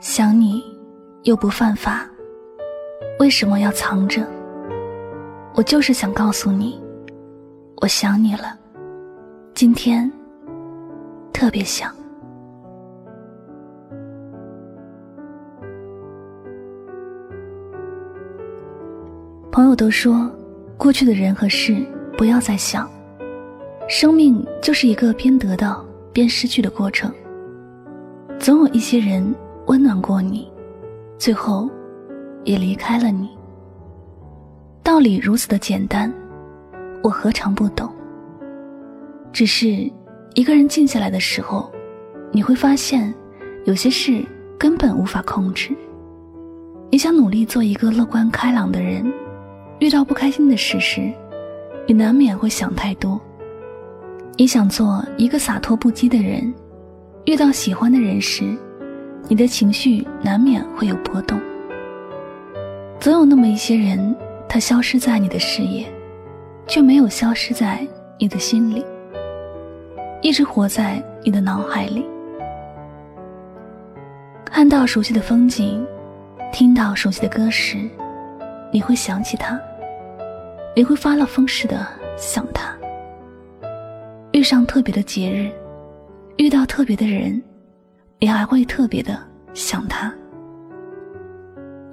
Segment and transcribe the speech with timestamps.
[0.00, 0.62] 想你，
[1.24, 2.08] 又不犯法，
[3.18, 4.24] 为什么要藏着？
[5.56, 6.80] 我就是想告诉你，
[7.80, 8.56] 我想你了，
[9.54, 10.08] 今天
[11.32, 11.92] 特别想。
[19.50, 20.30] 朋友都说，
[20.76, 21.84] 过去的人和事
[22.16, 22.88] 不要再想，
[23.88, 27.12] 生命就是一个边得到边失去的过程，
[28.38, 29.34] 总有一些人。
[29.68, 30.50] 温暖过你，
[31.18, 31.68] 最后
[32.42, 33.28] 也离开了你。
[34.82, 36.10] 道理如此的简单，
[37.02, 37.86] 我何尝不懂？
[39.30, 39.90] 只是
[40.34, 41.70] 一个人静下来的时候，
[42.32, 43.14] 你会发现，
[43.66, 44.24] 有些事
[44.58, 45.76] 根本无法控制。
[46.90, 49.04] 你想努力做一个乐观开朗的人，
[49.80, 51.12] 遇到不开心的事时，
[51.86, 53.20] 你难免会想太多。
[54.38, 56.54] 你想做一个洒脱不羁的人，
[57.26, 58.56] 遇到喜欢的人时。
[59.26, 61.40] 你的情绪难免会有波动，
[63.00, 64.14] 总有那么一些人，
[64.48, 65.86] 他消失在你的视野，
[66.66, 67.86] 却没有消失在
[68.18, 68.84] 你的心里，
[70.22, 72.04] 一直活在你的脑海里。
[74.44, 75.86] 看到熟悉的风景，
[76.52, 77.76] 听到熟悉的歌时，
[78.72, 79.60] 你会想起他，
[80.74, 81.86] 你会发了疯似的
[82.16, 82.74] 想他。
[84.32, 85.50] 遇上特别的节日，
[86.38, 87.42] 遇到特别的人。
[88.20, 89.16] 你还会特别的
[89.54, 90.12] 想他。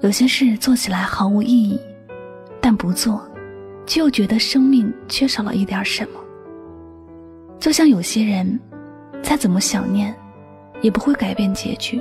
[0.00, 1.80] 有些事做起来毫无意义，
[2.60, 3.24] 但不做，
[3.86, 6.20] 却又觉得生命缺少了一点什么。
[7.58, 8.58] 就像有些人，
[9.22, 10.14] 再怎么想念，
[10.82, 12.00] 也不会改变结局，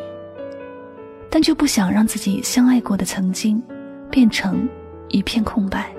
[1.29, 3.61] 但却不想让自己相爱过的曾经，
[4.09, 4.67] 变成
[5.09, 5.93] 一片空白。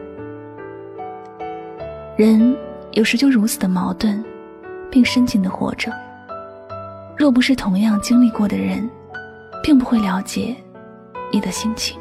[2.17, 2.57] 人
[2.93, 4.23] 有时就如此的矛盾，
[4.91, 5.93] 并深情的活着。
[7.17, 8.89] 若不是同样经历过的人，
[9.63, 10.55] 并不会了解
[11.33, 11.99] 你的心情。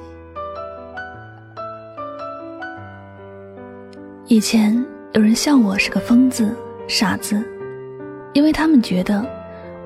[4.27, 6.53] 以前有人笑我是个疯子、
[6.85, 7.41] 傻子，
[8.33, 9.25] 因为他们觉得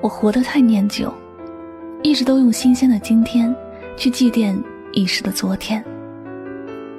[0.00, 1.12] 我活得太念旧，
[2.02, 3.54] 一直都用新鲜的今天
[3.96, 4.60] 去祭奠
[4.92, 5.84] 已逝的昨天。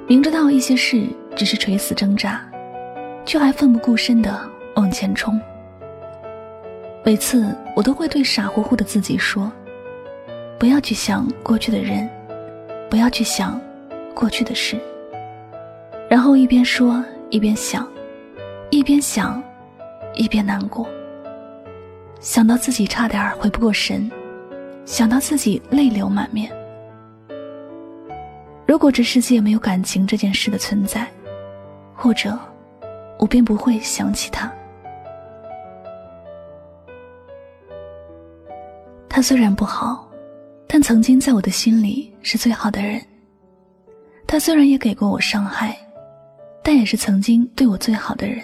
[0.08, 1.06] 明知道一些事
[1.36, 2.40] 只是垂死挣扎，
[3.26, 4.40] 却还奋不顾身的
[4.74, 5.38] 往前冲。
[7.04, 9.50] 每次我都会对傻乎乎的自己说
[10.56, 12.08] ：“不要去想过去的人，
[12.88, 13.60] 不要去想
[14.14, 14.78] 过去的事。”
[16.08, 17.88] 然后一边说一边想，
[18.70, 19.42] 一边想，
[20.14, 20.86] 一边难过。
[22.20, 24.08] 想到自己差点回不过神，
[24.84, 26.52] 想到自己泪流满面。
[28.64, 31.04] 如果这世界没有感情这件事的存在，
[31.96, 32.38] 或者
[33.18, 34.48] 我便不会想起他。
[39.22, 40.10] 他虽然不好，
[40.66, 43.00] 但曾经在我的心里是最好的人。
[44.26, 45.78] 他虽然也给过我伤害，
[46.60, 48.42] 但也是曾经对我最好的人。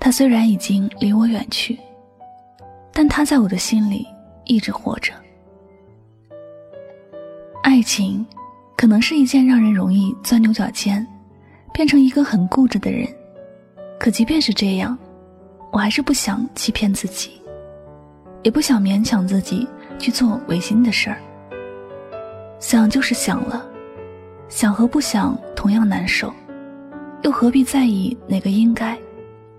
[0.00, 1.78] 他虽然已经离我远去，
[2.92, 4.04] 但他在我的心里
[4.46, 5.12] 一直活着。
[7.62, 8.26] 爱情，
[8.76, 11.06] 可能是一件让人容易钻牛角尖，
[11.72, 13.06] 变成一个很固执的人。
[13.96, 14.98] 可即便是这样，
[15.70, 17.39] 我还是不想欺骗自己。
[18.42, 19.68] 也不想勉强自己
[19.98, 21.18] 去做违心的事儿。
[22.58, 23.64] 想就是想了，
[24.48, 26.32] 想和不想同样难受，
[27.22, 28.98] 又何必在意哪个应该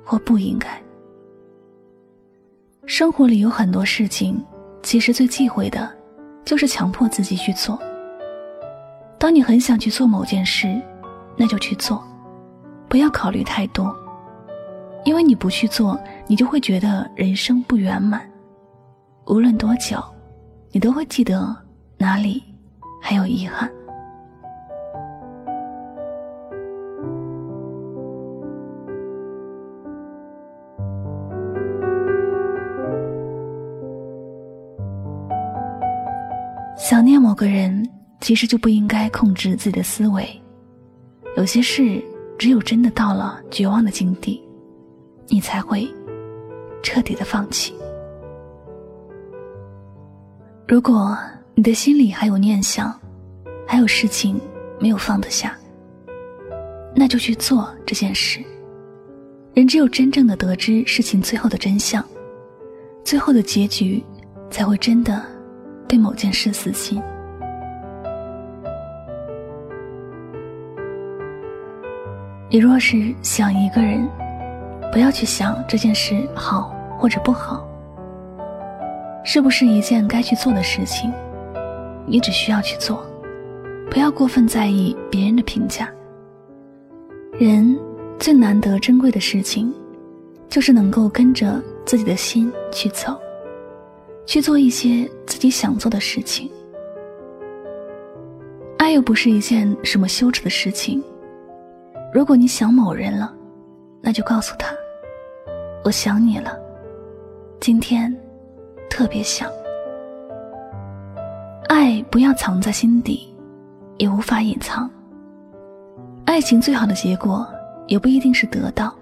[0.03, 0.69] 或不应该？
[2.85, 4.43] 生活里有很多事情，
[4.83, 5.89] 其实最忌讳的，
[6.43, 7.79] 就是强迫自己去做。
[9.17, 10.81] 当你很想去做某件事，
[11.37, 12.03] 那就去做，
[12.87, 13.95] 不要考虑太多，
[15.05, 18.27] 因为你不去做，你就会觉得人生不圆满。
[19.31, 19.97] 无论多久，
[20.71, 21.55] 你都会记得
[21.97, 22.43] 哪里
[23.01, 23.71] 还有遗憾。
[36.77, 37.89] 想念某个人，
[38.19, 40.27] 其实就不应该控制自己的思维。
[41.37, 42.03] 有些事
[42.37, 44.43] 只有真的到了绝望的境地，
[45.29, 45.87] 你才会
[46.83, 47.73] 彻底的放弃。
[50.67, 51.17] 如果
[51.53, 52.97] 你的心里还有念想，
[53.67, 54.39] 还有事情
[54.79, 55.53] 没有放得下，
[56.95, 58.39] 那就去做这件事。
[59.53, 62.03] 人只有真正的得知事情最后的真相，
[63.03, 64.01] 最后的结局，
[64.49, 65.21] 才会真的
[65.89, 67.01] 对某件事死心。
[72.49, 74.07] 你若是想一个人，
[74.91, 77.67] 不要去想这件事好或者不好，
[79.33, 81.09] 是不是一件该去做的事情，
[82.05, 83.01] 你只需要去做，
[83.89, 85.89] 不要过分在意别人的评价。
[87.39, 87.79] 人
[88.19, 89.73] 最难得珍贵的事情，
[90.49, 93.17] 就是能够跟着自己的心去走，
[94.25, 96.51] 去做一些自己想做的事情。
[98.79, 101.01] 爱又不是一件什么羞耻的事情。
[102.13, 103.33] 如果你想某人了，
[104.01, 104.75] 那就告诉他，
[105.85, 106.53] 我想你了。
[107.61, 108.13] 今天
[109.01, 109.49] 特别想。
[111.69, 113.33] 爱不要藏在心底，
[113.97, 114.87] 也无法隐藏。
[116.25, 117.47] 爱情最好的结果
[117.87, 118.93] 也不一定是得到，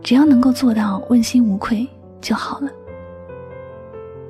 [0.00, 1.84] 只要能够做到问心无愧
[2.20, 2.68] 就好了。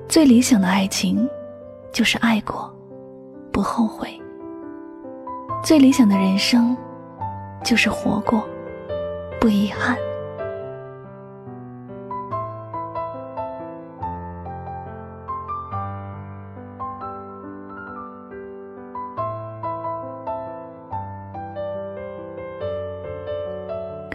[0.08, 1.28] 最理想的爱情，
[1.92, 2.74] 就是爱过，
[3.52, 4.08] 不后悔。
[5.62, 6.74] 最理想的人生。
[7.62, 8.46] 就是活过，
[9.40, 9.96] 不遗憾。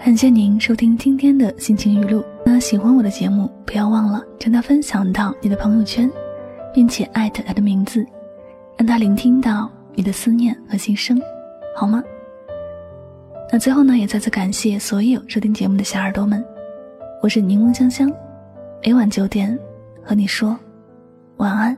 [0.02, 2.24] 感谢您收听今天的心情语录。
[2.46, 6.10] 那喜欢我的节目，不要忘了将它分享到你的朋友圈，
[6.74, 8.04] 并且艾特他的名字，
[8.78, 11.22] 让他聆听到你的思念和心声，
[11.76, 12.02] 好吗？
[13.52, 16.44] 那最后呢，也再次感谢所有收听节目的小耳朵们，
[17.22, 18.10] 我是柠檬香香，
[18.82, 19.60] 每晚九点
[20.02, 20.58] 和你说
[21.38, 21.78] 晚安。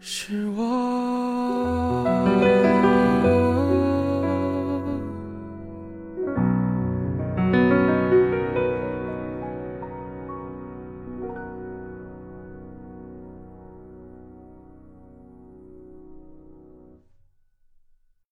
[0.00, 0.47] 是